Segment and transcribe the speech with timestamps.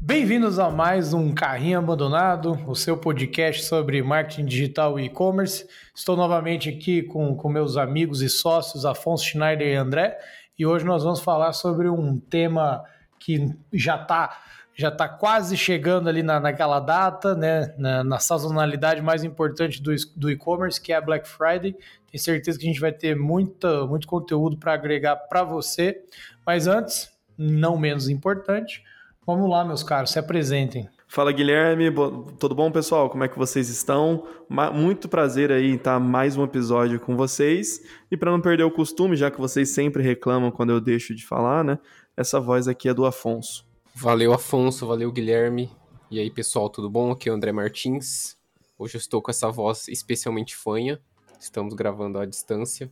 [0.00, 5.66] Bem-vindos a mais um Carrinho Abandonado, o seu podcast sobre marketing digital e e-commerce.
[5.94, 10.18] Estou novamente aqui com, com meus amigos e sócios Afonso Schneider e André,
[10.58, 12.84] e hoje nós vamos falar sobre um tema
[13.18, 14.38] que já está
[14.74, 19.94] já tá quase chegando ali na, naquela data, né, na, na sazonalidade mais importante do,
[20.16, 21.76] do e-commerce, que é a Black Friday.
[22.10, 26.02] Tenho certeza que a gente vai ter muita, muito conteúdo para agregar para você.
[26.46, 28.82] Mas antes, não menos importante,
[29.24, 30.88] Vamos lá, meus caros, se apresentem.
[31.06, 31.92] Fala Guilherme,
[32.40, 33.08] tudo bom pessoal?
[33.08, 34.26] Como é que vocês estão?
[34.74, 37.80] Muito prazer aí estar mais um episódio com vocês.
[38.10, 41.24] E para não perder o costume, já que vocês sempre reclamam quando eu deixo de
[41.24, 41.78] falar, né?
[42.16, 43.64] Essa voz aqui é do Afonso.
[43.94, 45.70] Valeu, Afonso, valeu, Guilherme.
[46.10, 47.10] E aí, pessoal, tudo bom?
[47.10, 48.36] Aqui é o André Martins.
[48.78, 50.98] Hoje eu estou com essa voz especialmente fanha.
[51.38, 52.90] Estamos gravando à distância.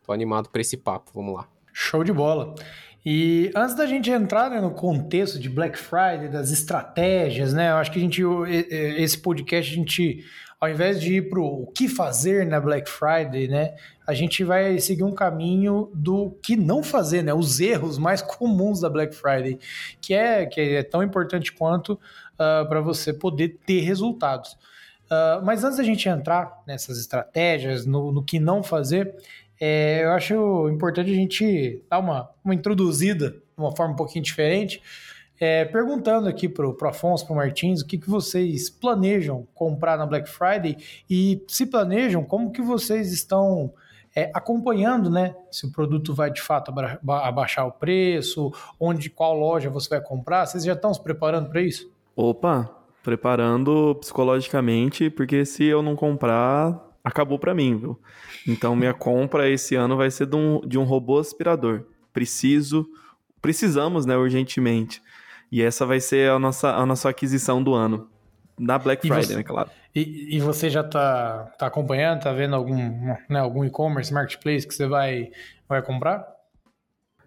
[0.00, 1.48] Estou animado para esse papo, vamos lá.
[1.72, 2.54] Show de bola.
[3.04, 7.70] E antes da gente entrar né, no contexto de Black Friday, das estratégias, né?
[7.70, 8.22] Eu acho que a gente,
[8.96, 10.24] esse podcast, a gente,
[10.62, 13.74] ao invés de ir para o que fazer na Black Friday, né?
[14.06, 17.34] A gente vai seguir um caminho do que não fazer, né?
[17.34, 19.58] Os erros mais comuns da Black Friday,
[20.00, 21.98] que é, que é tão importante quanto uh,
[22.38, 24.52] ah, para você poder ter resultados.
[25.06, 29.16] Uh, mas antes da gente entrar nessas estratégias, no, no que não fazer,
[29.60, 34.24] é, eu acho importante a gente dar uma, uma introduzida de uma forma um pouquinho
[34.24, 34.80] diferente,
[35.40, 39.98] é, perguntando aqui para o Afonso, para o Martins, o que, que vocês planejam comprar
[39.98, 40.76] na Black Friday
[41.08, 43.72] e se planejam, como que vocês estão
[44.14, 45.34] é, acompanhando, né?
[45.50, 46.72] Se o produto vai de fato
[47.08, 51.62] abaixar o preço, onde, qual loja você vai comprar, vocês já estão se preparando para
[51.62, 51.90] isso?
[52.14, 52.70] Opa,
[53.02, 57.98] preparando psicologicamente, porque se eu não comprar, acabou para mim, viu?
[58.46, 61.84] Então minha compra esse ano vai ser de um, de um robô aspirador.
[62.12, 62.86] Preciso,
[63.40, 65.02] precisamos, né, urgentemente.
[65.52, 68.08] E essa vai ser a nossa, a nossa aquisição do ano.
[68.58, 69.70] Na Black Friday, você, né, claro.
[69.94, 72.76] E, e, você já tá, tá acompanhando, tá vendo algum,
[73.28, 75.30] né, algum e-commerce, marketplace que você vai,
[75.68, 76.26] vai comprar?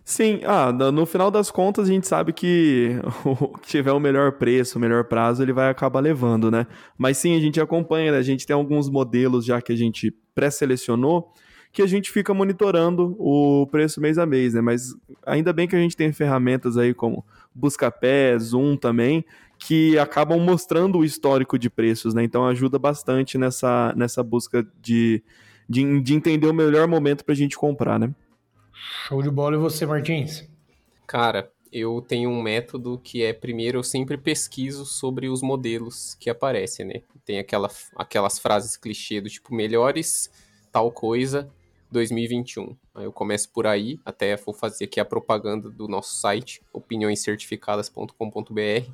[0.03, 4.33] Sim, ah, no final das contas a gente sabe que o que tiver o melhor
[4.33, 6.65] preço, o melhor prazo, ele vai acabar levando, né?
[6.97, 8.17] Mas sim, a gente acompanha, né?
[8.17, 11.31] a gente tem alguns modelos já que a gente pré-selecionou
[11.75, 14.61] que a gente fica monitorando o preço mês a mês, né?
[14.61, 19.25] Mas ainda bem que a gente tem ferramentas aí como Buscapé, Zoom também,
[19.59, 22.23] que acabam mostrando o histórico de preços, né?
[22.23, 25.21] Então ajuda bastante nessa, nessa busca de,
[25.67, 28.09] de, de entender o melhor momento para a gente comprar, né?
[29.05, 29.57] Show de bola.
[29.57, 30.47] E você, Martins?
[31.05, 36.29] Cara, eu tenho um método que é, primeiro, eu sempre pesquiso sobre os modelos que
[36.29, 37.01] aparecem, né?
[37.25, 40.31] Tem aquela, aquelas frases clichê do tipo, melhores
[40.71, 41.51] tal coisa
[41.95, 42.77] 2021.
[42.93, 48.91] Aí eu começo por aí, até vou fazer aqui a propaganda do nosso site, opiniõescertificadas.com.br.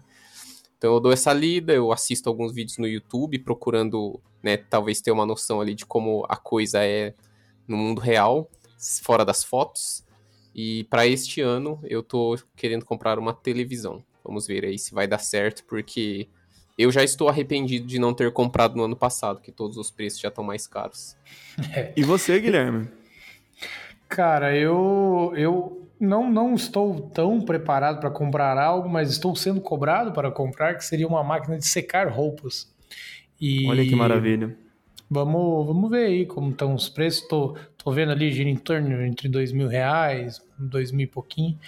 [0.77, 5.11] Então eu dou essa lida, eu assisto alguns vídeos no YouTube, procurando, né, talvez ter
[5.11, 7.13] uma noção ali de como a coisa é
[7.67, 8.49] no mundo real
[9.03, 10.05] fora das fotos.
[10.53, 14.03] E para este ano eu tô querendo comprar uma televisão.
[14.23, 16.29] Vamos ver aí se vai dar certo, porque
[16.81, 20.19] eu já estou arrependido de não ter comprado no ano passado, que todos os preços
[20.19, 21.15] já estão mais caros.
[21.75, 21.91] É.
[21.95, 22.87] E você, Guilherme?
[24.07, 30.11] Cara, eu eu não, não estou tão preparado para comprar algo, mas estou sendo cobrado
[30.11, 32.73] para comprar, que seria uma máquina de secar roupas.
[33.39, 33.67] E...
[33.67, 34.55] Olha que maravilha.
[35.09, 37.27] Vamos, vamos ver aí como estão os preços.
[37.27, 41.59] Tô, tô vendo ali gira em torno entre dois mil reais, dois mil e pouquinho.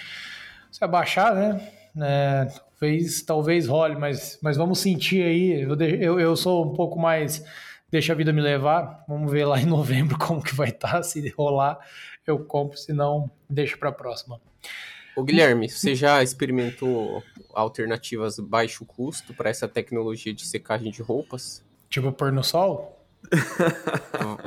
[0.72, 1.70] Se abaixar, né?
[2.02, 2.48] É,
[2.84, 5.62] talvez, talvez role, mas, mas vamos sentir aí.
[5.62, 7.44] Eu, eu, eu sou um pouco mais
[7.90, 9.04] deixa a vida me levar.
[9.08, 10.94] Vamos ver lá em novembro como que vai estar.
[10.94, 11.04] Tá.
[11.04, 11.80] Se rolar,
[12.28, 14.40] eu compro, se não, deixa para a próxima.
[15.16, 17.24] O Guilherme, você já experimentou
[17.54, 21.64] alternativas baixo custo para essa tecnologia de secagem de roupas?
[21.88, 23.03] Tipo pôr no sol?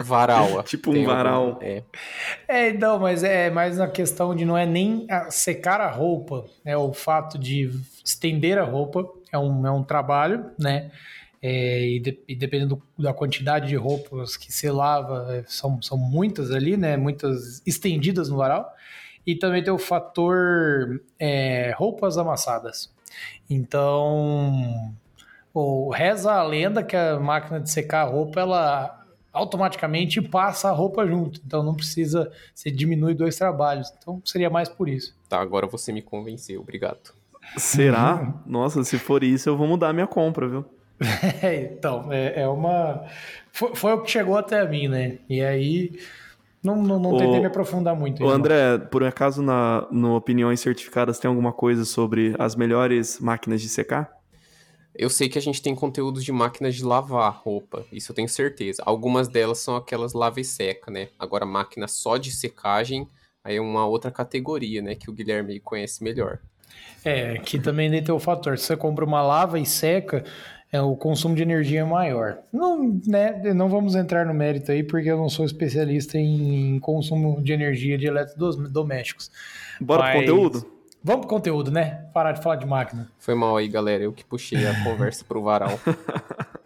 [0.04, 0.62] Varal.
[0.62, 1.46] tipo um varal.
[1.46, 1.82] Algum, é.
[2.48, 6.44] é, então, mas é mais na questão de não é nem a secar a roupa,
[6.64, 7.70] é o fato de
[8.04, 10.90] estender a roupa é um, é um trabalho, né?
[11.42, 15.96] É, e, de, e, dependendo da quantidade de roupas que se lava, é, são, são
[15.96, 16.96] muitas ali, né?
[16.96, 18.72] Muitas estendidas no varal.
[19.26, 22.92] E também tem o fator é, roupas amassadas.
[23.48, 24.94] Então,
[25.56, 30.72] ou reza a lenda que a máquina de secar a roupa ela automaticamente passa a
[30.72, 33.90] roupa junto, então não precisa você diminui dois trabalhos.
[33.98, 35.16] Então seria mais por isso.
[35.30, 37.14] Tá, agora você me convenceu, obrigado.
[37.56, 38.34] Será?
[38.44, 40.64] Nossa, se for isso, eu vou mudar minha compra, viu?
[41.72, 43.04] então, é, é uma.
[43.50, 45.18] Foi, foi, o que chegou até mim, né?
[45.26, 45.98] E aí
[46.62, 48.22] Não, não, não tentei me aprofundar muito.
[48.22, 53.62] O André, por acaso na no Opiniões Certificadas tem alguma coisa sobre as melhores máquinas
[53.62, 54.15] de secar?
[54.98, 58.28] Eu sei que a gente tem conteúdos de máquinas de lavar roupa, isso eu tenho
[58.28, 58.82] certeza.
[58.86, 61.08] Algumas delas são aquelas lava e seca, né?
[61.18, 63.06] Agora, máquina só de secagem,
[63.44, 64.94] aí é uma outra categoria, né?
[64.94, 66.38] Que o Guilherme conhece melhor.
[67.04, 68.58] É, que também tem o fator.
[68.58, 70.24] Se você compra uma lava e seca,
[70.72, 72.38] é, o consumo de energia é maior.
[72.52, 76.80] Não, né, não vamos entrar no mérito aí, porque eu não sou especialista em, em
[76.80, 79.30] consumo de energia de eletrodomésticos.
[79.80, 80.10] Bora Mas...
[80.12, 80.75] pro conteúdo?
[81.06, 82.04] Vamos pro conteúdo, né?
[82.12, 83.08] Parar de falar de máquina.
[83.20, 84.02] Foi mal aí, galera.
[84.02, 85.78] Eu que puxei a conversa pro varal.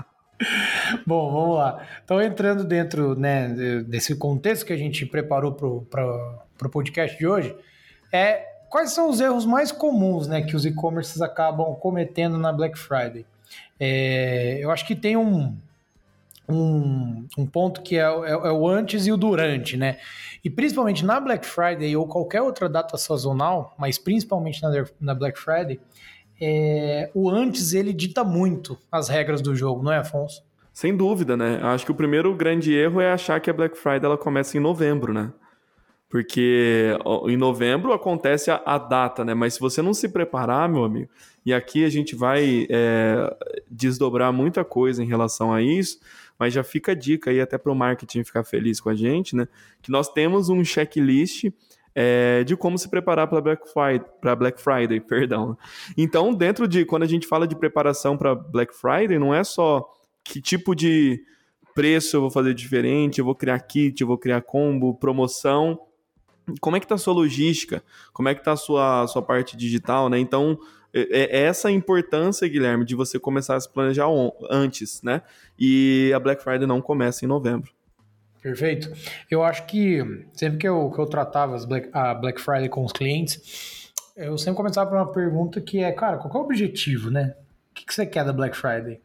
[1.06, 1.86] Bom, vamos lá.
[2.02, 3.48] Então, entrando dentro né,
[3.86, 7.54] desse contexto que a gente preparou para o podcast de hoje,
[8.10, 12.78] é quais são os erros mais comuns né, que os e-commerces acabam cometendo na Black
[12.78, 13.26] Friday?
[13.78, 15.54] É, eu acho que tem um,
[16.52, 19.98] um, um ponto que é, é, é, o antes e o durante, né?
[20.42, 25.38] E principalmente na Black Friday ou qualquer outra data sazonal, mas principalmente na, na Black
[25.38, 25.80] Friday,
[26.40, 30.42] é, o antes ele dita muito as regras do jogo, não é, Afonso?
[30.72, 31.60] Sem dúvida, né?
[31.62, 34.60] Acho que o primeiro grande erro é achar que a Black Friday ela começa em
[34.60, 35.32] novembro, né?
[36.08, 36.96] Porque
[37.28, 39.32] em novembro acontece a, a, data, né?
[39.34, 41.08] Mas se você não se preparar, meu amigo,
[41.46, 43.36] e aqui a gente vai é,
[43.70, 46.00] desdobrar muita coisa em relação a isso,
[46.40, 49.36] mas já fica a dica aí até para o marketing ficar feliz com a gente,
[49.36, 49.46] né?
[49.82, 51.44] Que nós temos um checklist
[51.94, 55.54] é, de como se preparar para Black Friday, para Black Friday, perdão.
[55.98, 59.86] Então, dentro de quando a gente fala de preparação para Black Friday, não é só
[60.24, 61.22] que tipo de
[61.74, 65.78] preço eu vou fazer diferente, eu vou criar kit, eu vou criar combo, promoção,
[66.58, 67.84] como é que está a sua logística,
[68.14, 70.18] como é que está a sua, sua parte digital, né?
[70.18, 70.58] Então,
[70.92, 74.06] é, é essa a importância, Guilherme, de você começar a se planejar
[74.50, 75.22] antes, né?
[75.58, 77.72] E a Black Friday não começa em novembro.
[78.42, 78.90] Perfeito.
[79.30, 80.02] Eu acho que
[80.32, 84.56] sempre que eu, que eu tratava Black, a Black Friday com os clientes, eu sempre
[84.56, 87.34] começava por uma pergunta que é, cara, qual é o objetivo, né?
[87.70, 89.00] O que, que você quer da Black Friday?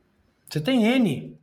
[0.50, 1.38] Você tem N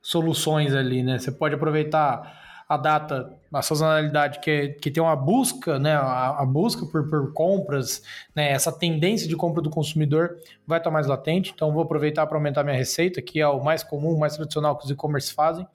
[0.00, 1.18] soluções ali, né?
[1.18, 6.40] Você pode aproveitar a data, a sazonalidade que, é, que tem uma busca, né, a,
[6.40, 8.02] a busca por, por, compras,
[8.36, 10.36] né, essa tendência de compra do consumidor
[10.66, 13.82] vai estar mais latente, então vou aproveitar para aumentar minha receita, que é o mais
[13.82, 15.66] comum, o mais tradicional que os e-commerce fazem.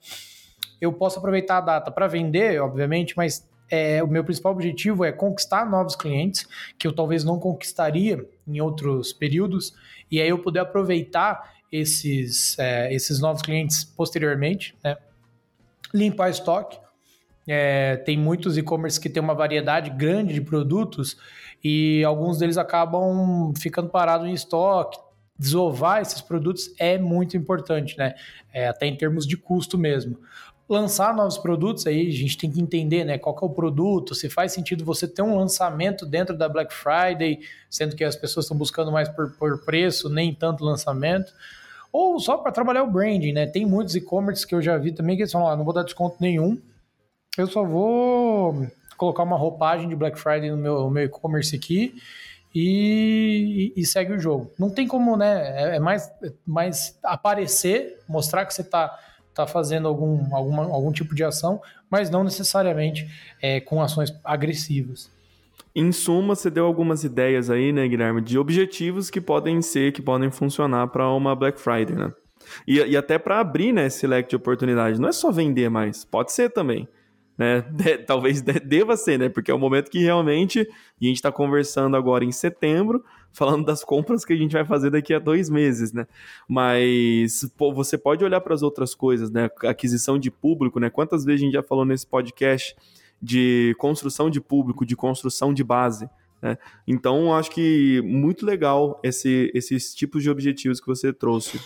[0.80, 5.10] Eu posso aproveitar a data para vender, obviamente, mas é, o meu principal objetivo é
[5.10, 6.46] conquistar novos clientes,
[6.78, 9.74] que eu talvez não conquistaria em outros períodos,
[10.08, 14.96] e aí eu poder aproveitar esses, é, esses novos clientes posteriormente, né?
[15.92, 16.83] limpar estoque,
[17.46, 21.16] é, tem muitos e-commerce que tem uma variedade grande de produtos
[21.62, 24.98] e alguns deles acabam ficando parados em estoque.
[25.36, 28.14] Desovar esses produtos é muito importante, né?
[28.52, 30.18] É, até em termos de custo mesmo.
[30.68, 33.18] Lançar novos produtos aí, a gente tem que entender, né?
[33.18, 37.40] Qual é o produto, se faz sentido você ter um lançamento dentro da Black Friday,
[37.68, 41.32] sendo que as pessoas estão buscando mais por, por preço, nem tanto lançamento
[41.94, 43.46] ou só para trabalhar o branding, né?
[43.46, 45.84] Tem muitos e-commerce que eu já vi também que eles falam, ah, não vou dar
[45.84, 46.60] desconto nenhum,
[47.36, 48.66] eu só vou
[48.96, 51.94] colocar uma roupagem de Black Friday no meu, meu e-commerce aqui
[52.54, 54.52] e, e, segue o jogo.
[54.58, 55.72] Não tem como, né?
[55.72, 58.96] É, é mais, é mais aparecer, mostrar que você está
[59.34, 61.60] tá fazendo algum, alguma, algum tipo de ação,
[61.90, 63.08] mas não necessariamente
[63.42, 65.10] é, com ações agressivas.
[65.74, 70.00] Em suma, você deu algumas ideias aí, né, Guilherme, de objetivos que podem ser, que
[70.00, 72.12] podem funcionar para uma Black Friday, né?
[72.68, 75.00] E, e até para abrir, né, esse leque de oportunidade.
[75.00, 76.88] Não é só vender mais, pode ser também
[77.36, 77.62] né?
[77.72, 79.28] De, talvez de, deva ser, né?
[79.28, 83.82] Porque é o momento que realmente a gente está conversando agora em setembro, falando das
[83.82, 86.06] compras que a gente vai fazer daqui a dois meses, né?
[86.48, 89.50] Mas pô, você pode olhar para as outras coisas, né?
[89.64, 90.90] Aquisição de público, né?
[90.90, 92.76] Quantas vezes a gente já falou nesse podcast
[93.20, 96.08] de construção de público, de construção de base.
[96.42, 96.58] Né?
[96.86, 101.58] Então, acho que muito legal esse, esses tipos de objetivos que você trouxe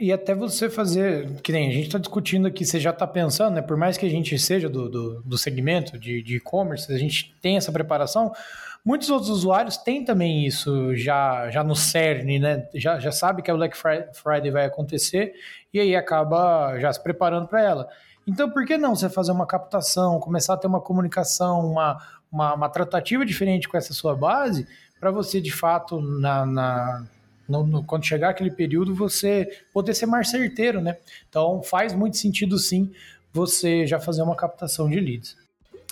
[0.00, 3.54] e até você fazer, que nem a gente está discutindo aqui, você já está pensando,
[3.54, 3.62] né?
[3.62, 7.58] Por mais que a gente seja do, do, do segmento de e-commerce, a gente tem
[7.58, 8.32] essa preparação.
[8.82, 12.66] Muitos outros usuários têm também isso já, já no cerne, né?
[12.74, 15.34] Já, já sabe que a Black Friday vai acontecer
[15.72, 17.88] e aí acaba já se preparando para ela.
[18.26, 21.98] Então, por que não você fazer uma captação, começar a ter uma comunicação, uma,
[22.32, 24.66] uma, uma tratativa diferente com essa sua base,
[24.98, 27.06] para você, de fato, na, na
[27.50, 30.96] no, no, quando chegar aquele período, você poder ser mais certeiro, né?
[31.28, 32.90] Então faz muito sentido sim
[33.32, 35.36] você já fazer uma captação de leads.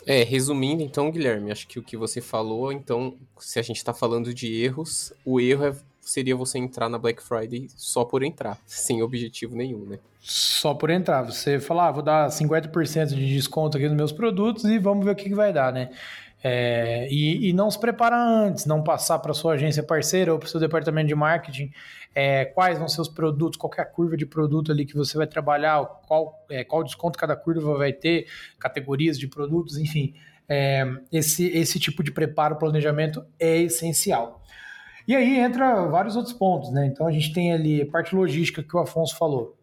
[0.07, 3.93] É, resumindo então, Guilherme, acho que o que você falou, então, se a gente está
[3.93, 5.77] falando de erros, o erro é
[6.11, 9.99] seria você entrar na Black Friday só por entrar, sem objetivo nenhum, né?
[10.21, 11.23] Só por entrar.
[11.23, 15.13] Você falar, ah, vou dar 50% de desconto aqui nos meus produtos e vamos ver
[15.13, 15.91] o que, que vai dar, né?
[16.43, 20.47] É, e, e, não se preparar antes, não passar para sua agência parceira ou para
[20.47, 21.73] o seu departamento de marketing
[22.15, 25.17] é, quais vão ser os produtos, qual é a curva de produto ali que você
[25.17, 28.27] vai trabalhar, qual, é, qual desconto cada curva vai ter,
[28.59, 30.15] categorias de produtos, enfim.
[30.49, 34.43] É, esse, esse tipo de preparo, planejamento é essencial.
[35.09, 36.87] E aí entra vários outros pontos, né?
[36.87, 39.57] Então a gente tem ali a parte logística que o Afonso falou.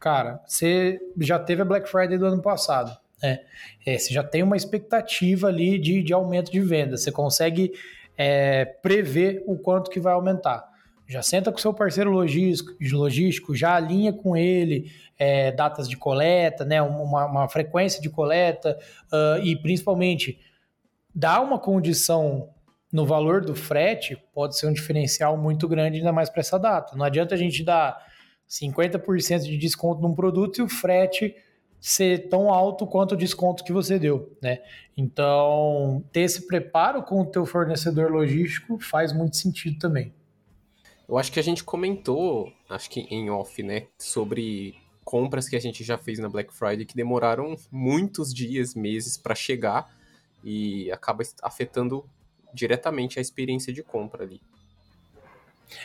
[0.00, 3.40] Cara, você já teve a Black Friday do ano passado né?
[3.84, 7.72] É, você já tem uma expectativa ali de, de aumento de venda, você consegue
[8.16, 10.64] é, prever o quanto que vai aumentar.
[11.08, 16.64] Já senta com seu parceiro logístico, logístico já alinha com ele é, datas de coleta,
[16.64, 16.82] né?
[16.82, 18.76] uma, uma frequência de coleta
[19.12, 20.38] uh, e principalmente
[21.14, 22.48] dá uma condição
[22.96, 26.96] no valor do frete, pode ser um diferencial muito grande, ainda mais para essa data.
[26.96, 28.02] Não adianta a gente dar
[28.48, 31.36] 50% de desconto num produto e o frete
[31.78, 34.62] ser tão alto quanto o desconto que você deu, né?
[34.96, 40.14] Então, ter esse preparo com o teu fornecedor logístico faz muito sentido também.
[41.06, 44.74] Eu acho que a gente comentou, acho que em off, né, sobre
[45.04, 49.34] compras que a gente já fez na Black Friday que demoraram muitos dias, meses para
[49.34, 49.94] chegar
[50.42, 52.08] e acaba afetando
[52.56, 54.40] diretamente a experiência de compra ali.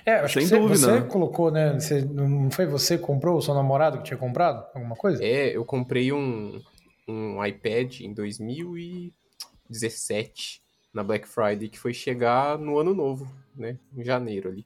[0.06, 0.78] É, acho Sem que dúvida.
[0.78, 1.78] você, você colocou, né?
[1.80, 5.22] Você, não foi você que comprou, o seu namorado que tinha comprado alguma coisa?
[5.24, 6.60] É, eu comprei um,
[7.08, 10.62] um iPad em 2017,
[10.94, 13.78] na Black Friday, que foi chegar no ano novo, né?
[13.96, 14.66] Em janeiro ali.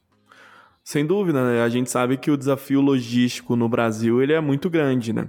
[0.84, 1.62] Sem dúvida, né?
[1.64, 5.28] A gente sabe que o desafio logístico no Brasil ele é muito grande, né?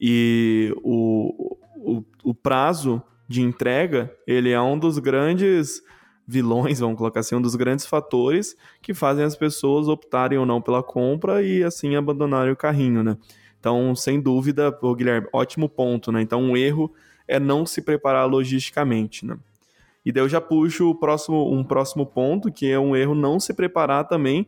[0.00, 5.82] E o, o, o prazo de entrega ele é um dos grandes
[6.26, 10.60] vilões, vamos colocar assim, um dos grandes fatores que fazem as pessoas optarem ou não
[10.60, 13.16] pela compra e assim abandonarem o carrinho, né?
[13.60, 16.20] Então, sem dúvida, o Guilherme, ótimo ponto, né?
[16.20, 16.92] Então, um erro
[17.26, 19.38] é não se preparar logisticamente, né?
[20.04, 23.54] E daí eu já puxo próximo, um próximo ponto, que é um erro não se
[23.54, 24.46] preparar também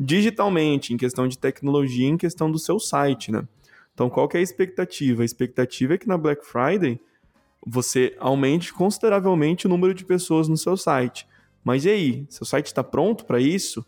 [0.00, 3.46] digitalmente, em questão de tecnologia, em questão do seu site, né?
[3.92, 5.22] Então, qual que é a expectativa?
[5.22, 6.98] A expectativa é que na Black Friday
[7.66, 11.26] você aumente consideravelmente o número de pessoas no seu site.
[11.62, 13.84] Mas e aí, seu site está pronto para isso?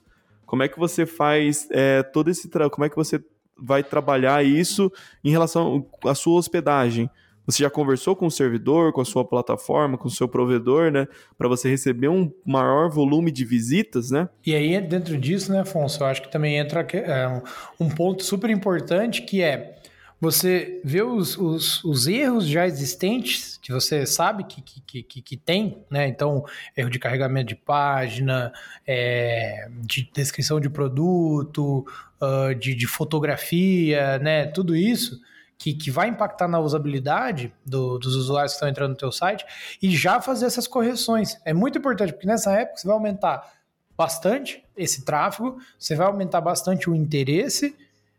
[0.47, 3.23] Como é que você faz é, todo esse como é que você
[3.59, 4.91] vai trabalhar isso
[5.23, 7.11] em relação à sua hospedagem?
[7.47, 11.07] Você já conversou com o servidor, com a sua plataforma, com o seu provedor, né?
[11.39, 14.29] Para você receber um maior volume de visitas, né?
[14.45, 17.43] E aí, dentro disso, né, Afonso, eu acho que também entra é,
[17.79, 19.77] um ponto super importante que é
[20.21, 25.37] você vê os, os, os, erros já existentes que você sabe que, que, que, que,
[25.37, 26.09] tem, né?
[26.09, 26.45] Então,
[26.75, 28.53] erro de carregamento de página,
[28.87, 31.87] é, de descrição de produto,
[32.21, 34.47] uh, de, de, fotografia, né?
[34.47, 35.21] Tudo isso
[35.59, 39.45] que, que vai impactar na usabilidade do, dos usuários que estão entrando no teu site
[39.83, 41.39] e já fazer essas correções.
[41.45, 43.53] É muito importante, porque nessa época você vai aumentar
[43.97, 47.77] bastante esse tráfego, você vai aumentar bastante o interesse,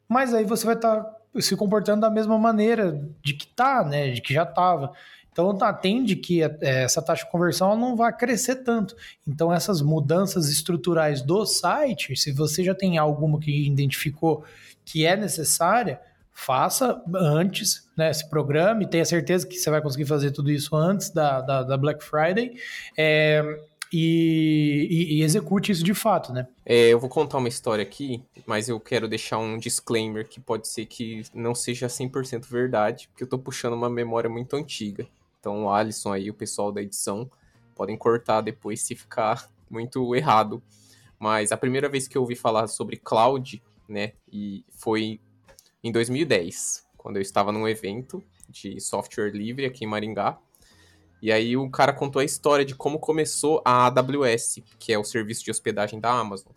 [0.08, 4.12] mas aí você vai estar tá se comportando da mesma maneira de que tá, né?
[4.12, 4.92] De que já estava.
[5.32, 8.96] Então atende que é, essa taxa de conversão não vai crescer tanto.
[9.28, 14.44] Então essas mudanças estruturais do site, se você já tem alguma que identificou
[14.84, 16.00] que é necessária,
[16.34, 18.14] faça antes, né?
[18.14, 21.78] Se programe, tenha certeza que você vai conseguir fazer tudo isso antes da, da, da
[21.78, 22.54] Black Friday.
[22.98, 23.60] É,
[23.92, 26.48] e, e, e, execute isso de fato, né?
[26.66, 30.68] É, eu vou contar uma história aqui, mas eu quero deixar um disclaimer que pode
[30.68, 35.08] ser que não seja 100% verdade, porque eu tô puxando uma memória muito antiga.
[35.40, 37.30] Então o Alisson aí, o pessoal da edição,
[37.76, 40.62] podem cortar depois se ficar muito errado.
[41.20, 45.20] Mas a primeira vez que eu ouvi falar sobre cloud, né, e foi
[45.84, 50.38] em 2010, quando eu estava num evento de software livre aqui em Maringá,
[51.22, 55.04] e aí o cara contou a história de como começou a AWS, que é o
[55.04, 56.52] serviço de hospedagem da Amazon,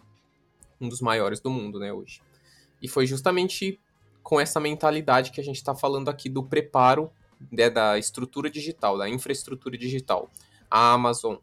[0.81, 2.21] um dos maiores do mundo, né, hoje.
[2.81, 3.81] E foi justamente
[4.23, 7.11] com essa mentalidade que a gente está falando aqui do preparo
[7.51, 10.29] né, da estrutura digital, da infraestrutura digital.
[10.71, 11.37] A Amazon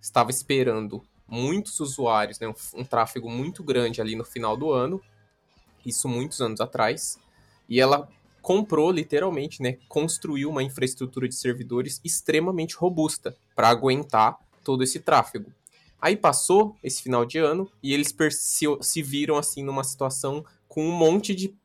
[0.00, 5.00] estava esperando muitos usuários, né, um, um tráfego muito grande ali no final do ano,
[5.84, 7.18] isso muitos anos atrás,
[7.68, 8.08] e ela
[8.42, 15.50] comprou literalmente, né, construiu uma infraestrutura de servidores extremamente robusta para aguentar todo esse tráfego.
[16.00, 20.84] Aí passou esse final de ano e eles se, se viram assim numa situação com
[20.84, 21.56] um monte de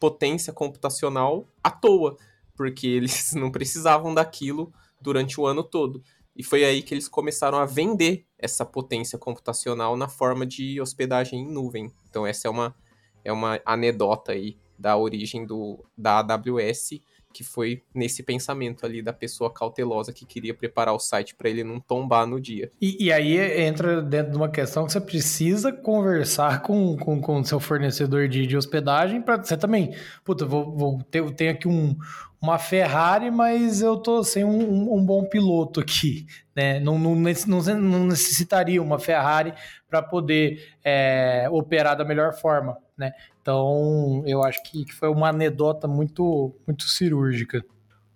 [0.00, 2.16] potência computacional à toa,
[2.56, 6.02] porque eles não precisavam daquilo durante o ano todo.
[6.34, 11.40] E foi aí que eles começaram a vender essa potência computacional na forma de hospedagem
[11.40, 11.92] em nuvem.
[12.08, 12.74] Então essa é uma,
[13.22, 17.00] é uma anedota aí da origem do, da AWS
[17.32, 21.64] que foi nesse pensamento ali da pessoa cautelosa que queria preparar o site para ele
[21.64, 22.70] não tombar no dia.
[22.80, 27.20] E, e, aí entra dentro de uma questão que você precisa conversar com o com,
[27.20, 29.94] com seu fornecedor de, de hospedagem para você também.
[30.22, 31.96] Puta, vou, vou ter, tenho aqui um,
[32.42, 36.80] uma Ferrari, mas eu tô sem um, um, bom piloto aqui, né?
[36.80, 39.54] Não, não, não necessitaria uma Ferrari
[39.88, 43.12] para poder é, operar da melhor forma, né?
[43.40, 47.64] Então, eu acho que, que foi uma anedota muito, muito cirúrgica.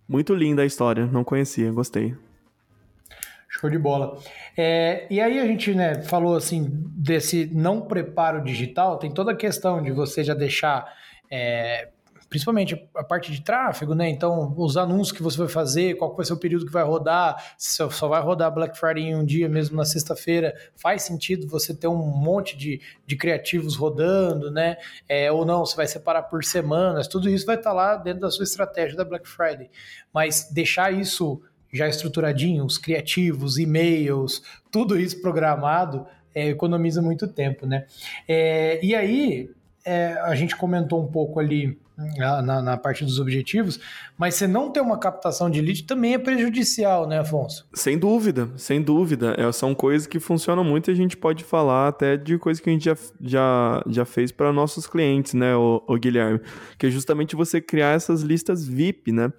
[0.09, 2.15] Muito linda a história, não conhecia, gostei.
[3.49, 4.19] Show de bola.
[4.57, 6.67] É, e aí a gente né, falou assim
[6.97, 10.87] desse não preparo digital, tem toda a questão de você já deixar
[11.31, 11.89] é,
[12.29, 14.09] principalmente a parte de tráfego, né?
[14.09, 17.55] Então, os anúncios que você vai fazer, qual vai ser o período que vai rodar,
[17.57, 21.75] se só vai rodar Black Friday em um dia mesmo na sexta-feira, faz sentido você
[21.75, 24.77] ter um monte de, de criativos rodando, né?
[25.09, 28.31] É, ou não, você vai separar por semanas, tudo isso vai estar lá dentro da
[28.31, 29.71] sua estratégia da Black Friday.
[30.13, 31.41] Mas deixar isso
[31.73, 37.87] já estruturadinho, os criativos, e-mails, tudo isso programado, é, economiza muito tempo, né?
[38.29, 39.51] É, e aí,
[39.87, 43.81] é, a gente comentou um pouco ali na, na, parte dos objetivos,
[44.19, 47.67] mas você não ter uma captação de lead também é prejudicial, né, Afonso?
[47.73, 49.35] Sem dúvida, sem dúvida.
[49.39, 52.69] É, são coisas que funcionam muito e a gente pode falar até de coisas que
[52.69, 56.41] a gente já, já, já fez para nossos clientes, né, o, o Guilherme?
[56.77, 59.33] Que é justamente você criar essas listas VIP, né?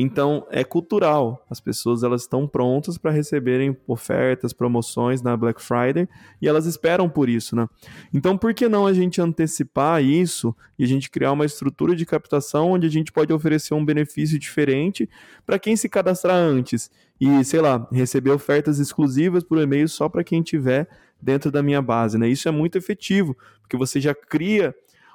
[0.00, 1.44] Então, é cultural.
[1.50, 6.08] As pessoas elas estão prontas para receberem ofertas, promoções na Black Friday
[6.40, 7.68] e elas esperam por isso, né?
[8.14, 12.06] Então, por que não a gente antecipar isso e a gente criar uma estrutura de
[12.06, 15.10] captação onde a gente pode oferecer um benefício diferente
[15.44, 20.22] para quem se cadastrar antes e, sei lá, receber ofertas exclusivas por e-mail só para
[20.22, 20.88] quem tiver
[21.20, 22.28] dentro da minha base, né?
[22.28, 24.72] Isso é muito efetivo, porque você já cria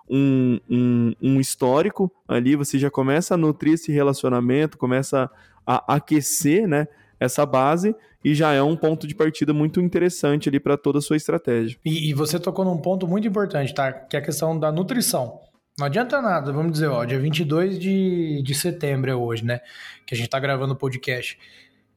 [0.09, 5.29] um, um, um histórico ali, você já começa a nutrir esse relacionamento, começa
[5.65, 6.87] a aquecer, né?
[7.23, 11.01] essa base e já é um ponto de partida muito interessante ali para toda a
[11.01, 11.77] sua estratégia.
[11.83, 13.91] E, e, você tocou num ponto muito importante, tá?
[13.91, 15.39] Que é a questão da nutrição.
[15.77, 19.59] Não adianta nada, vamos dizer, ó, dia 22 de, de setembro é hoje, né?
[20.05, 21.37] Que a gente está gravando o podcast.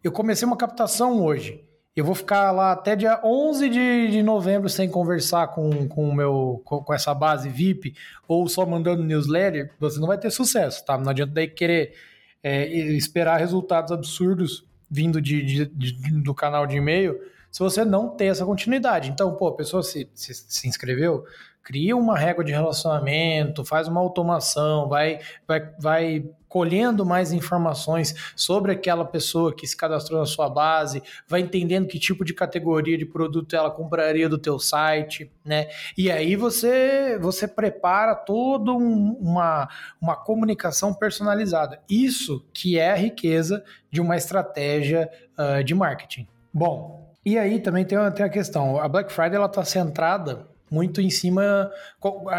[0.03, 1.63] Eu comecei uma captação hoje.
[1.97, 6.61] Eu vou ficar lá até dia 11 de, de novembro sem conversar com, com, meu,
[6.63, 7.95] com, com, essa base VIP
[8.29, 10.99] ou só mandando newsletter, você não vai ter sucesso, tá?
[10.99, 11.95] Não adianta daí querer
[12.43, 17.19] é, esperar resultados absurdos vindo de, de, de, do canal de e-mail
[17.51, 19.09] se você não ter essa continuidade.
[19.09, 21.25] Então, pô, a pessoa se, se, se inscreveu,
[21.67, 28.71] cria uma régua de relacionamento, faz uma automação, vai, vai, vai colhendo mais informações sobre
[28.71, 33.05] aquela pessoa que se cadastrou na sua base, vai entendendo que tipo de categoria de
[33.05, 35.67] produto ela compraria do teu site, né?
[35.99, 39.69] E aí você você prepara toda um, uma,
[40.01, 41.81] uma comunicação personalizada.
[41.91, 46.29] Isso que é a riqueza de uma estratégia uh, de marketing.
[46.55, 51.01] Bom, e aí também tem, tem a questão, a Black Friday ela está centrada muito
[51.01, 51.71] em cima.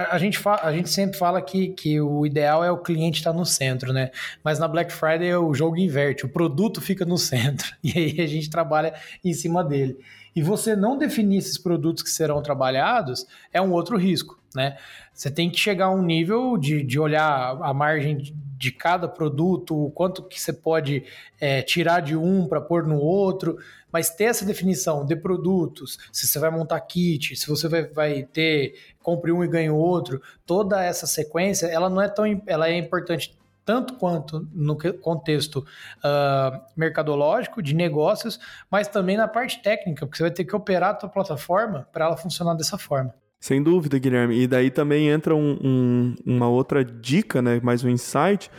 [0.09, 3.31] A gente, fala, a gente sempre fala que, que o ideal é o cliente estar
[3.31, 4.11] tá no centro, né?
[4.43, 7.67] Mas na Black Friday o jogo inverte, o produto fica no centro.
[7.83, 9.97] E aí a gente trabalha em cima dele.
[10.35, 14.77] E você não definir esses produtos que serão trabalhados é um outro risco, né?
[15.13, 18.17] Você tem que chegar a um nível de, de olhar a margem
[18.57, 21.03] de cada produto, o quanto que você pode
[21.39, 23.57] é, tirar de um para pôr no outro,
[23.97, 28.21] mas ter essa definição de produtos, se você vai montar kit, se você vai, vai
[28.21, 32.77] ter, compre um e ganhe outro, toda essa sequência, ela não é tão, ela é
[32.77, 35.65] importante tanto quanto no contexto
[35.97, 40.91] uh, mercadológico, de negócios, mas também na parte técnica, porque você vai ter que operar
[40.91, 43.11] a tua plataforma para ela funcionar dessa forma.
[43.39, 44.39] Sem dúvida, Guilherme.
[44.39, 47.59] E daí também entra um, um, uma outra dica, né?
[47.63, 48.51] Mais um insight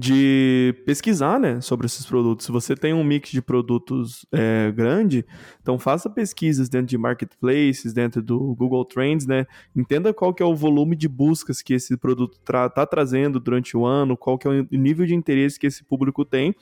[0.00, 2.46] de pesquisar né, sobre esses produtos.
[2.46, 5.26] Se você tem um mix de produtos é, grande,
[5.60, 9.44] então faça pesquisas dentro de marketplaces, dentro do Google Trends, né?
[9.74, 13.76] Entenda qual que é o volume de buscas que esse produto está tra trazendo durante
[13.76, 16.54] o ano, qual que é o nível de interesse que esse público tem,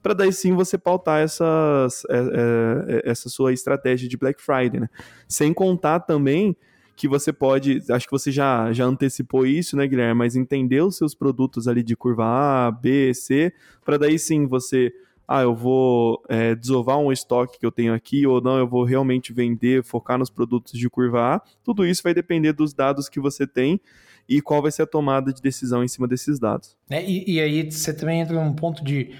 [0.00, 4.88] para daí sim você pautar essas, é, é, essa sua estratégia de Black Friday, né?
[5.26, 6.56] Sem contar também
[6.96, 10.96] que você pode, acho que você já, já antecipou isso, né, Guilherme, mas entender os
[10.96, 13.52] seus produtos ali de curva A, B, C,
[13.84, 14.92] para daí sim você,
[15.26, 18.84] ah, eu vou é, desovar um estoque que eu tenho aqui, ou não, eu vou
[18.84, 23.18] realmente vender, focar nos produtos de curva A, tudo isso vai depender dos dados que
[23.18, 23.80] você tem
[24.28, 26.76] e qual vai ser a tomada de decisão em cima desses dados.
[26.88, 29.14] É, e, e aí você também entra num ponto de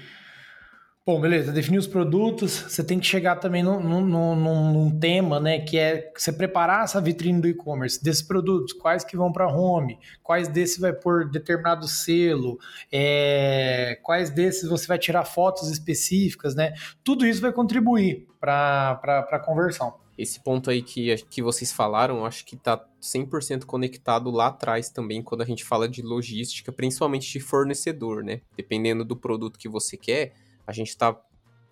[1.07, 5.77] Bom, beleza, definir os produtos, você tem que chegar também num, num, tema, né, que
[5.77, 10.47] é você preparar essa vitrine do e-commerce, desses produtos, quais que vão para home, quais
[10.47, 12.57] desses vai por determinado selo,
[12.91, 18.99] é, quais desses você vai tirar fotos específicas, né, tudo isso vai contribuir para
[19.31, 19.93] a conversão.
[20.17, 25.21] Esse ponto aí que, que vocês falaram, acho que está 100% conectado lá atrás também,
[25.21, 29.95] quando a gente fala de logística, principalmente de fornecedor, né, dependendo do produto que você
[29.95, 30.33] quer,
[30.65, 31.19] a gente está,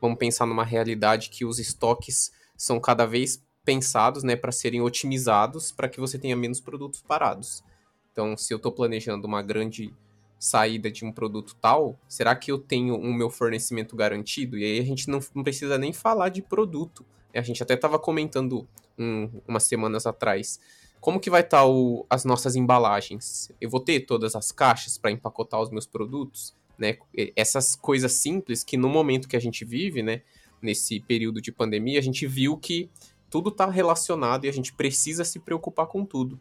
[0.01, 5.71] vamos pensar numa realidade que os estoques são cada vez pensados, né, para serem otimizados,
[5.71, 7.63] para que você tenha menos produtos parados.
[8.11, 9.93] Então, se eu estou planejando uma grande
[10.37, 14.57] saída de um produto tal, será que eu tenho o um meu fornecimento garantido?
[14.57, 17.05] E aí a gente não, precisa nem falar de produto.
[17.33, 18.67] A gente até estava comentando
[18.99, 20.59] um, umas semanas atrás.
[20.99, 21.67] Como que vai estar tá
[22.09, 23.51] as nossas embalagens?
[23.59, 26.53] Eu vou ter todas as caixas para empacotar os meus produtos?
[26.77, 26.97] Né?
[27.35, 30.21] Essas coisas simples que no momento que a gente vive, né,
[30.61, 32.89] nesse período de pandemia, a gente viu que
[33.29, 36.39] tudo está relacionado e a gente precisa se preocupar com tudo.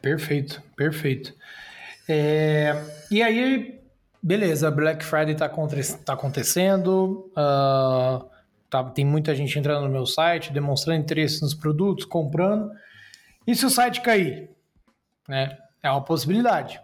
[0.00, 1.34] Perfeito, perfeito.
[2.08, 2.74] É,
[3.10, 3.80] e aí,
[4.22, 8.28] beleza, Black Friday está tá acontecendo, uh,
[8.68, 12.70] tá, tem muita gente entrando no meu site, demonstrando interesse nos produtos, comprando.
[13.46, 14.50] E se o site cair?
[15.28, 15.56] Né?
[15.82, 16.80] É uma possibilidade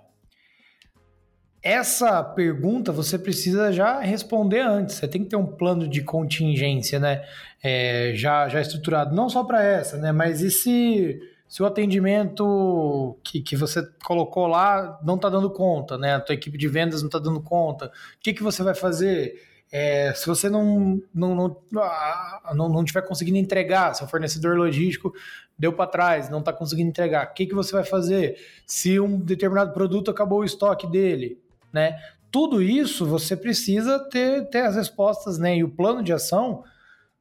[1.68, 4.96] essa pergunta você precisa já responder antes.
[4.96, 7.22] Você tem que ter um plano de contingência, né?
[7.62, 10.10] É, já, já estruturado, não só para essa, né?
[10.10, 15.98] Mas e se, se o atendimento que, que você colocou lá não está dando conta,
[15.98, 16.14] né?
[16.14, 17.86] A tua equipe de vendas não está dando conta.
[17.86, 17.90] O
[18.22, 19.34] que, que você vai fazer?
[19.70, 25.12] É, se você não não, não, ah, não, não tiver conseguindo entregar, seu fornecedor logístico
[25.58, 28.38] deu para trás, não está conseguindo entregar, o que, que você vai fazer?
[28.64, 31.38] Se um determinado produto acabou o estoque dele,
[31.72, 31.98] né?
[32.30, 35.56] Tudo isso você precisa ter, ter as respostas né?
[35.56, 36.62] e o plano de ação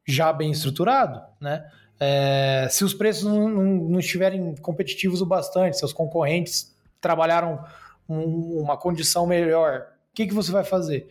[0.06, 1.22] já bem estruturado.
[1.40, 1.66] Né?
[2.00, 7.64] É, se os preços não, não, não, estiverem competitivos o bastante, seus concorrentes trabalharam
[8.08, 11.08] um, uma condição melhor, o que, que você vai fazer?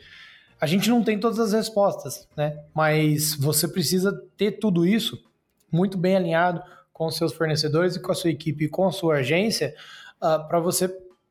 [0.61, 2.59] A gente não tem todas as respostas, né?
[2.75, 5.23] mas você precisa ter tudo isso
[5.71, 9.17] muito bem alinhado com seus fornecedores e com a sua equipe e com a sua
[9.17, 9.75] agência
[10.17, 10.89] uh, para você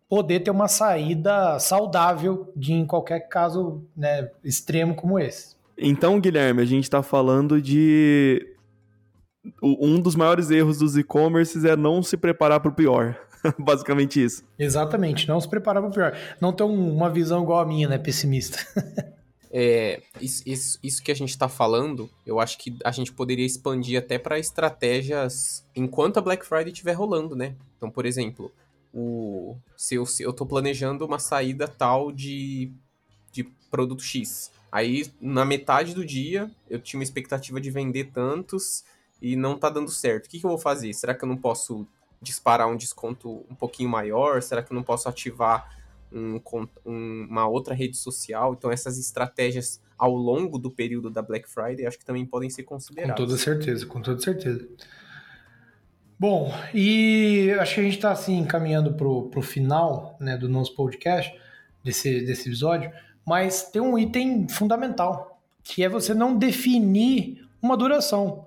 [0.10, 5.56] poder ter uma saída saudável de em qualquer caso né, extremo como esse.
[5.78, 8.56] Então, Guilherme, a gente está falando de
[9.62, 13.18] um dos maiores erros dos e-commerces é não se preparar para o pior.
[13.60, 14.44] Basicamente isso.
[14.58, 16.18] Exatamente, não se preparar para o pior.
[16.40, 17.98] Não ter uma visão igual a minha, né?
[17.98, 18.58] Pessimista.
[19.52, 23.46] é, isso, isso, isso, que a gente está falando, eu acho que a gente poderia
[23.46, 27.56] expandir até para estratégias enquanto a Black Friday estiver rolando, né?
[27.78, 28.52] Então, por exemplo,
[28.96, 32.72] o se eu, se eu tô planejando uma saída tal de,
[33.32, 34.52] de produto X.
[34.72, 38.84] Aí, na metade do dia, eu tinha uma expectativa de vender tantos
[39.22, 40.26] e não tá dando certo.
[40.26, 40.94] O que, que eu vou fazer?
[40.94, 41.86] Será que eu não posso
[42.22, 44.42] disparar um desconto um pouquinho maior?
[44.42, 45.78] Será que eu não posso ativar
[46.12, 46.42] um,
[46.86, 48.54] um, uma outra rede social?
[48.54, 52.64] Então, essas estratégias ao longo do período da Black Friday acho que também podem ser
[52.64, 53.16] consideradas.
[53.16, 54.68] Com toda certeza, com toda certeza.
[56.18, 60.74] Bom, e acho que a gente está assim caminhando para o final né, do nosso
[60.74, 61.38] podcast,
[61.84, 62.90] desse, desse episódio,
[63.26, 68.46] mas tem um item fundamental, que é você não definir uma duração.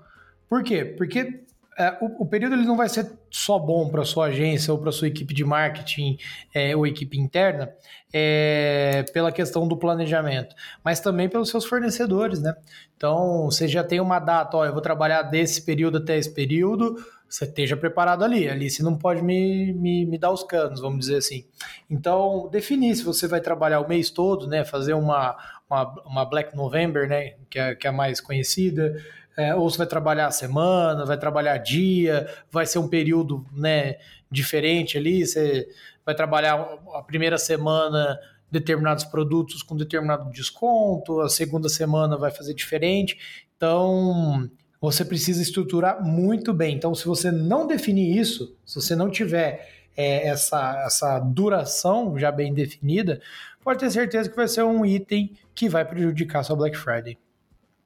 [0.49, 0.85] Por quê?
[0.85, 1.45] Porque
[1.79, 4.91] é, o, o, período ele não vai ser só bom para sua agência ou para
[4.91, 6.19] sua equipe de marketing
[6.53, 7.73] é, ou equipe interna
[8.12, 12.55] é, pela questão do planejamento, mas também pelos seus fornecedores, né?
[12.97, 16.97] Então, você já tem uma data, ó, eu vou trabalhar desse período até esse período,
[17.29, 18.49] você esteja preparado ali.
[18.49, 21.45] Ali você não pode me, me, me, dar os canos, vamos dizer assim.
[21.88, 24.64] Então, definir se você vai trabalhar o mês todo, né?
[24.64, 25.37] Fazer uma,
[25.69, 27.35] uma, uma Black November, né?
[27.51, 28.97] Que é, que é a mais conhecida.
[29.38, 33.98] É, ou você vai trabalhar a semana, vai trabalhar dia, vai ser um período né,
[34.29, 35.24] diferente ali.
[35.24, 35.68] Você
[36.05, 36.55] vai trabalhar
[36.92, 38.18] a primeira semana
[38.51, 43.16] determinados produtos com determinado desconto, a segunda semana vai fazer diferente.
[43.57, 46.74] Então, você precisa estruturar muito bem.
[46.74, 52.33] Então, se você não definir isso, se você não tiver é, essa, essa duração já
[52.33, 53.20] bem definida,
[53.62, 57.16] pode ter certeza que vai ser um item que vai prejudicar sua Black Friday.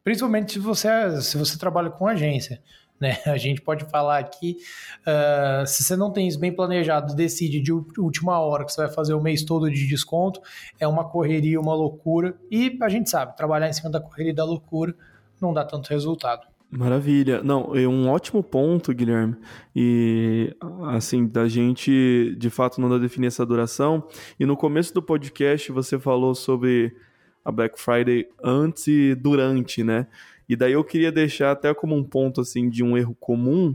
[0.04, 2.60] Principalmente se você, se você trabalha com agência.
[3.02, 3.18] Né?
[3.26, 4.58] A gente pode falar aqui,
[5.00, 8.92] uh, se você não tem isso bem planejado, decide de última hora que você vai
[8.92, 10.40] fazer o mês todo de desconto,
[10.78, 12.38] é uma correria, uma loucura.
[12.48, 14.94] E a gente sabe, trabalhar em cima da correria e da loucura
[15.40, 16.46] não dá tanto resultado.
[16.72, 17.42] Maravilha.
[17.42, 19.36] Não, é um ótimo ponto, Guilherme.
[19.76, 24.08] E, assim, da gente, de fato, não definir essa duração.
[24.40, 26.96] E no começo do podcast você falou sobre
[27.44, 30.06] a Black Friday antes e durante, né?
[30.48, 33.74] E daí eu queria deixar até como um ponto assim de um erro comum,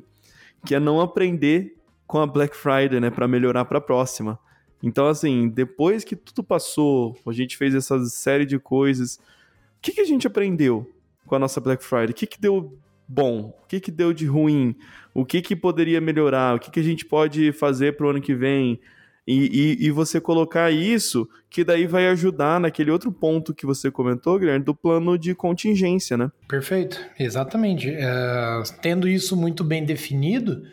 [0.65, 1.75] que é não aprender
[2.05, 4.39] com a Black Friday, né, para melhorar para a próxima.
[4.81, 9.91] Então assim, depois que tudo passou, a gente fez essa série de coisas, o que,
[9.91, 10.89] que a gente aprendeu
[11.25, 12.11] com a nossa Black Friday?
[12.11, 12.77] O que, que deu
[13.07, 13.53] bom?
[13.63, 14.75] O que, que deu de ruim?
[15.13, 16.55] O que, que poderia melhorar?
[16.55, 18.79] O que, que a gente pode fazer para o ano que vem?
[19.27, 23.91] E, e, e, você colocar isso, que daí vai ajudar naquele outro ponto que você
[23.91, 26.31] comentou, Guilherme, do plano de contingência, né?
[26.47, 27.89] Perfeito, exatamente.
[27.89, 30.63] É, tendo isso muito bem definido,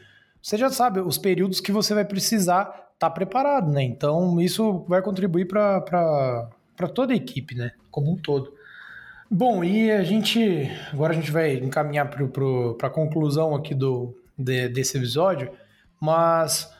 [0.40, 2.62] você já sabe os períodos que você vai precisar
[2.94, 3.82] estar tá preparado, né?
[3.82, 6.48] Então, isso vai contribuir para
[6.94, 7.72] toda a equipe, né?
[7.90, 8.54] Como um todo.
[9.28, 10.70] Bom, e a gente.
[10.92, 15.50] Agora a gente vai encaminhar para a conclusão aqui do, de, desse episódio,
[16.00, 16.72] mas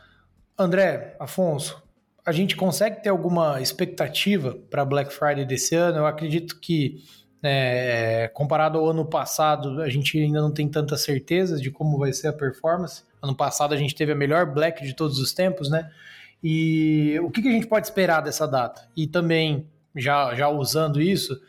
[0.57, 1.83] André, Afonso,
[2.25, 5.99] a gente consegue ter alguma expectativa para Black Friday desse ano?
[5.99, 7.03] Eu acredito que,
[7.43, 12.12] é, comparado ao ano passado, a gente ainda não tem tanta certeza de como vai
[12.12, 13.03] ser a performance.
[13.21, 15.90] Ano passado a gente teve a melhor Black de todos os tempos, né?
[16.43, 18.88] E o que, que a gente pode esperar dessa data?
[18.97, 21.40] E também, já, já usando isso,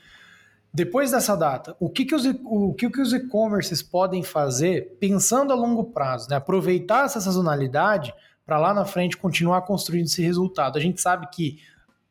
[0.74, 5.54] depois dessa data, o que, que os, o que, que os e-commerces podem fazer pensando
[5.54, 6.30] a longo prazo?
[6.30, 6.36] Né?
[6.36, 8.14] Aproveitar essa sazonalidade
[8.46, 10.78] para lá na frente continuar construindo esse resultado.
[10.78, 11.60] A gente sabe que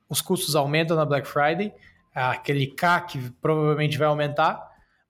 [0.09, 1.73] os custos aumentam na Black Friday,
[2.15, 4.63] aquele CAC provavelmente vai aumentar,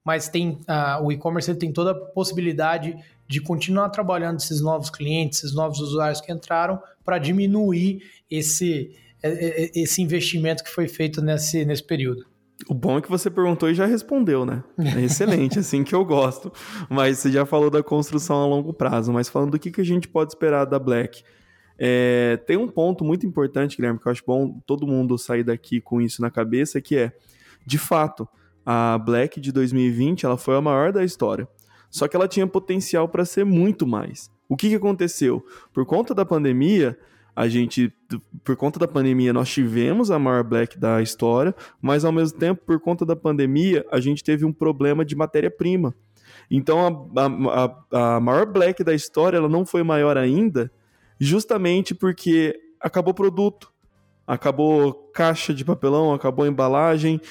[0.03, 2.95] mas tem uh, o e-commerce tem toda a possibilidade
[3.27, 10.01] de continuar trabalhando esses novos clientes, esses novos usuários que entraram, para diminuir esse, esse
[10.01, 12.25] investimento que foi feito nesse, nesse período.
[12.67, 14.63] O bom é que você perguntou e já respondeu, né?
[14.77, 16.51] É excelente, assim que eu gosto.
[16.89, 19.13] Mas você já falou da construção a longo prazo.
[19.13, 21.23] Mas falando do que, que a gente pode esperar da Black.
[21.77, 25.79] É, tem um ponto muito importante, Guilherme, que eu acho bom todo mundo sair daqui
[25.79, 27.11] com isso na cabeça, que é,
[27.65, 28.27] de fato,
[28.65, 31.47] a Black de 2020 ela foi a maior da história.
[31.91, 34.31] Só que ela tinha potencial para ser muito mais.
[34.49, 35.45] O que, que aconteceu?
[35.73, 36.97] Por conta da pandemia,
[37.35, 37.91] a gente,
[38.43, 42.63] por conta da pandemia, nós tivemos a maior black da história, mas ao mesmo tempo,
[42.65, 45.93] por conta da pandemia, a gente teve um problema de matéria-prima.
[46.49, 50.71] Então, a, a, a maior black da história, ela não foi maior ainda,
[51.19, 53.71] justamente porque acabou o produto
[54.27, 57.21] acabou caixa de papelão, acabou embalagem.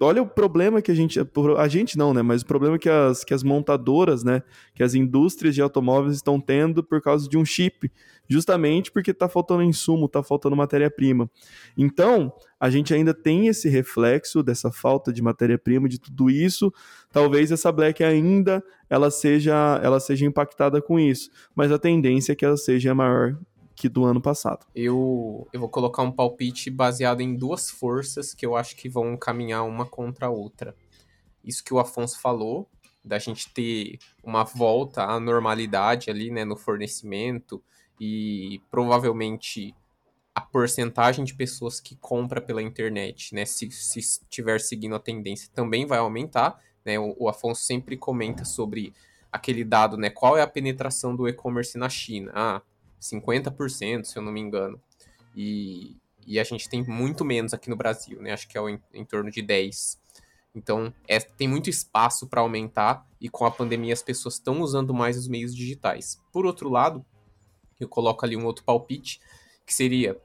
[0.00, 1.18] Olha o problema que a gente.
[1.58, 2.22] A gente não, né?
[2.22, 4.42] Mas o problema que as, que as montadoras, né?
[4.74, 7.90] Que as indústrias de automóveis estão tendo por causa de um chip.
[8.28, 11.28] Justamente porque está faltando insumo, está faltando matéria-prima.
[11.76, 16.72] Então, a gente ainda tem esse reflexo dessa falta de matéria-prima, de tudo isso.
[17.10, 21.30] Talvez essa Black ainda ela seja, ela seja impactada com isso.
[21.54, 23.36] Mas a tendência é que ela seja maior
[23.80, 24.66] que do ano passado.
[24.74, 29.16] Eu, eu vou colocar um palpite baseado em duas forças que eu acho que vão
[29.16, 30.76] caminhar uma contra a outra.
[31.42, 32.68] Isso que o Afonso falou,
[33.02, 37.62] da gente ter uma volta à normalidade ali, né, no fornecimento
[37.98, 39.74] e provavelmente
[40.34, 45.50] a porcentagem de pessoas que compra pela internet, né, se, se estiver seguindo a tendência,
[45.54, 48.92] também vai aumentar, né, o, o Afonso sempre comenta sobre
[49.32, 52.30] aquele dado, né, qual é a penetração do e-commerce na China.
[52.34, 52.62] Ah,
[53.00, 54.80] 50%, se eu não me engano.
[55.34, 58.32] E, e a gente tem muito menos aqui no Brasil, né?
[58.32, 60.00] Acho que é em, em torno de 10.
[60.54, 64.92] Então, é, tem muito espaço para aumentar e com a pandemia as pessoas estão usando
[64.92, 66.20] mais os meios digitais.
[66.32, 67.04] Por outro lado,
[67.78, 69.20] eu coloco ali um outro palpite,
[69.64, 70.20] que seria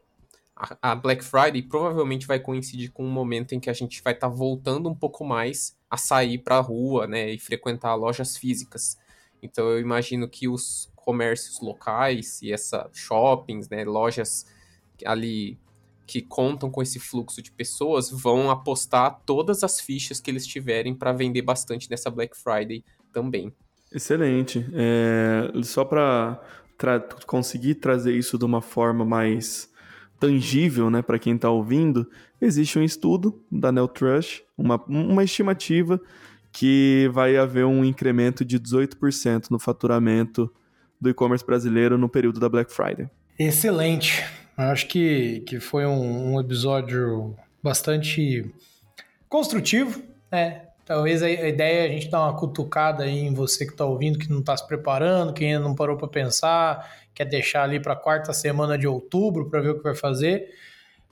[0.81, 4.29] a, Black Friday provavelmente vai coincidir com um momento em que a gente vai estar
[4.29, 8.97] tá voltando um pouco mais a sair para a rua, né, e frequentar lojas físicas.
[9.45, 14.45] Então eu imagino que os comércios locais e essa shoppings, né, lojas
[15.05, 15.57] ali
[16.07, 20.93] que contam com esse fluxo de pessoas vão apostar todas as fichas que eles tiverem
[20.93, 23.51] para vender bastante nessa Black Friday também.
[23.91, 24.65] Excelente.
[24.73, 26.41] É, só para
[26.77, 29.71] tra conseguir trazer isso de uma forma mais
[30.19, 32.09] tangível né, para quem está ouvindo,
[32.41, 35.99] existe um estudo da Neltrush, uma, uma estimativa
[36.55, 40.49] que vai haver um incremento de 18% no faturamento
[40.99, 43.09] do e-commerce brasileiro no período da Black Friday.
[43.37, 44.23] Excelente.
[44.55, 48.49] Acho que, que foi um, um episódio bastante
[49.27, 50.61] construtivo, né?
[50.85, 53.83] Talvez a, a, ideia é a gente dar uma cutucada aí em você que está
[53.83, 57.81] ouvindo, que não está se preparando, que ainda não parou para pensar, quer deixar ali
[57.81, 60.53] para a quarta semana de outubro para ver o que vai fazer.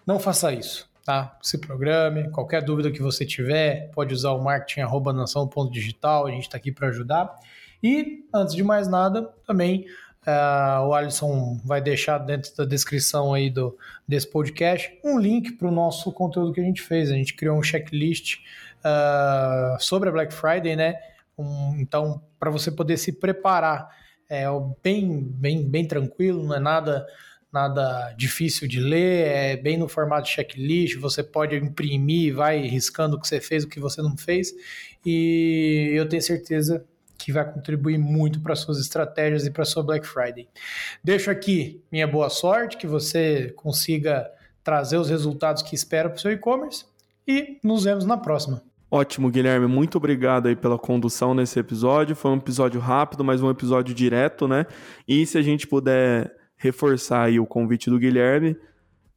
[0.07, 1.37] Não faça isso, tá?
[1.41, 2.29] Se programe.
[2.29, 7.35] Qualquer dúvida que você tiver, pode usar o marketing.nação.digital, a gente está aqui para ajudar.
[7.81, 9.85] E, antes de mais nada, também
[10.25, 15.67] Uh, o Alisson vai deixar dentro da descrição aí do, desse podcast um link para
[15.67, 17.11] o nosso conteúdo que a gente fez.
[17.11, 18.37] A gente criou um checklist
[18.79, 20.95] uh, sobre a Black Friday, né?
[21.37, 23.89] Um, então, para você poder se preparar,
[24.29, 24.45] é
[24.81, 27.05] bem, bem, bem tranquilo, não é nada
[27.53, 33.19] nada difícil de ler, é bem no formato checklist, você pode imprimir, vai riscando o
[33.19, 34.53] que você fez, o que você não fez,
[35.05, 36.83] e eu tenho certeza
[37.17, 40.47] que vai contribuir muito para suas estratégias e para sua Black Friday.
[41.03, 44.29] Deixo aqui minha boa sorte, que você consiga
[44.63, 46.85] trazer os resultados que espera para o seu e-commerce
[47.27, 48.61] e nos vemos na próxima.
[48.89, 49.67] Ótimo, Guilherme.
[49.67, 52.15] Muito obrigado aí pela condução nesse episódio.
[52.15, 54.65] Foi um episódio rápido, mas um episódio direto, né?
[55.07, 58.55] E se a gente puder reforçar aí o convite do Guilherme,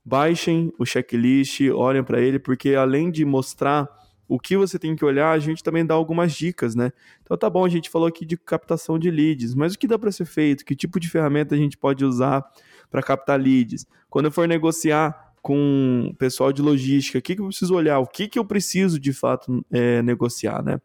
[0.05, 3.89] baixem o checklist, olhem para ele, porque além de mostrar
[4.29, 6.91] o que você tem que olhar, a gente também dá algumas dicas, né?
[7.23, 9.97] Então tá bom, a gente falou aqui de captação de leads, mas o que dá
[9.97, 10.65] para ser feito?
[10.65, 12.45] Que tipo de ferramenta a gente pode usar
[12.91, 13.87] para captar leads?
[14.11, 18.01] Quando eu for negociar com o pessoal de logística, o que, que eu preciso olhar?
[18.01, 20.81] O que, que eu preciso de fato é, negociar, né?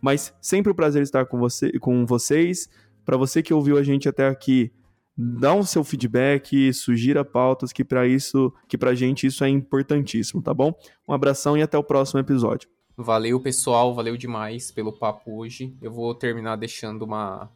[0.00, 2.70] Mas sempre um prazer estar com, você, com vocês.
[3.04, 4.72] Para você que ouviu a gente até aqui,
[5.20, 9.48] dá o um seu feedback, sugira pautas, que para isso, que pra gente isso é
[9.48, 10.72] importantíssimo, tá bom?
[11.08, 12.70] Um abração e até o próximo episódio.
[12.96, 15.76] Valeu, pessoal, valeu demais pelo papo hoje.
[15.82, 17.50] Eu vou terminar deixando uma,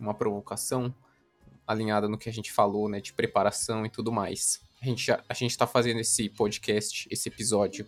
[0.00, 0.94] uma provocação
[1.66, 4.62] alinhada no que a gente falou, né, de preparação e tudo mais.
[4.80, 7.86] A gente, a gente tá fazendo esse podcast, esse episódio,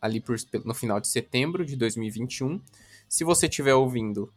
[0.00, 2.60] ali por, no final de setembro de 2021.
[3.08, 4.32] Se você estiver ouvindo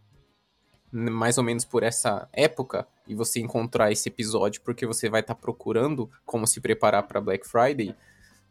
[0.94, 5.34] mais ou menos por essa época e você encontrar esse episódio porque você vai estar
[5.34, 7.96] tá procurando como se preparar para Black Friday,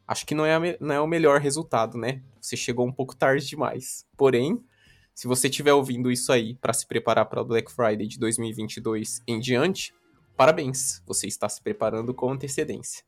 [0.06, 2.20] acho que não é, não é o melhor resultado, né?
[2.40, 4.04] Você chegou um pouco tarde demais.
[4.16, 4.62] Porém,
[5.14, 9.38] se você estiver ouvindo isso aí para se preparar para Black Friday de 2022 em
[9.38, 9.94] diante,
[10.36, 13.04] parabéns, você está se preparando com antecedência.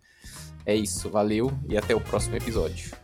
[0.65, 2.97] É isso, valeu e até o próximo episódio.